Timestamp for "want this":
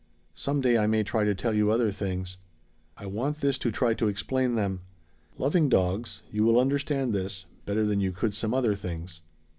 3.05-3.59